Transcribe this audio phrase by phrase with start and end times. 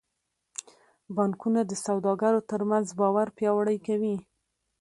[1.15, 4.15] بانکونه د سوداګرو ترمنځ باور پیاوړی کوي.